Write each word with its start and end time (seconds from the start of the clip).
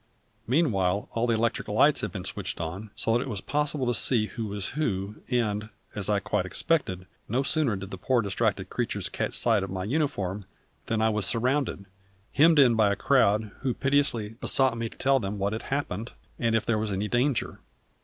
Meanwhile 0.47 1.09
all 1.11 1.27
the 1.27 1.35
electric 1.35 1.67
lights 1.67 2.01
had 2.01 2.11
been 2.11 2.25
switched 2.25 2.59
on, 2.59 2.89
so 2.95 3.13
that 3.13 3.21
it 3.21 3.29
was 3.29 3.39
possible 3.39 3.85
to 3.85 3.93
see 3.93 4.25
who 4.25 4.47
was 4.47 4.69
who, 4.69 5.17
and, 5.29 5.69
as 5.93 6.09
I 6.09 6.19
quite 6.19 6.43
expected, 6.43 7.05
no 7.29 7.43
sooner 7.43 7.75
did 7.75 7.91
those 7.91 7.99
poor 8.01 8.23
distracted 8.23 8.71
creatures 8.71 9.09
catch 9.09 9.35
sight 9.35 9.61
of 9.61 9.69
my 9.69 9.83
uniform 9.83 10.45
than 10.87 11.03
I 11.03 11.09
was 11.09 11.27
surrounded, 11.27 11.85
hemmed 12.33 12.57
in 12.57 12.73
by 12.73 12.91
a 12.91 12.95
crowd 12.95 13.51
who 13.59 13.75
piteously 13.75 14.37
besought 14.41 14.75
me 14.75 14.89
to 14.89 14.97
tell 14.97 15.19
them 15.19 15.37
what 15.37 15.53
had 15.53 15.61
happened, 15.69 16.13
and 16.39 16.55
if 16.55 16.65
there 16.65 16.79
was 16.79 16.91
any 16.91 17.07
danger. 17.07 17.59